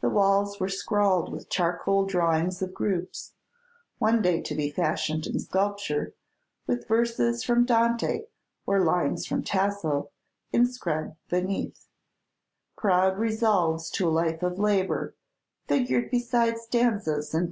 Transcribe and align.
The 0.00 0.08
walls 0.08 0.58
were 0.58 0.70
scrawled 0.70 1.30
with 1.30 1.50
charcoal 1.50 2.06
drawings 2.06 2.62
of 2.62 2.72
groups, 2.72 3.34
one 3.98 4.22
day 4.22 4.40
to 4.40 4.54
be 4.54 4.70
fashioned 4.70 5.26
in 5.26 5.38
sculpture, 5.40 6.14
with 6.66 6.88
verses 6.88 7.44
from 7.44 7.66
Dante, 7.66 8.28
or 8.64 8.80
lines 8.82 9.26
from 9.26 9.42
Tasso, 9.42 10.08
inscribed 10.54 11.16
beneath; 11.28 11.86
proud 12.78 13.18
resolves 13.18 13.90
to 13.90 14.08
a 14.08 14.16
life 14.16 14.42
of 14.42 14.58
labor 14.58 15.16
figured 15.66 16.10
beside 16.10 16.56
stanzas 16.56 16.94
in 16.94 16.94
praise 16.94 16.94
of 16.94 17.04
indolence 17.04 17.04
and 17.04 17.32
dreamy 17.32 17.32
abandonment. 17.36 17.50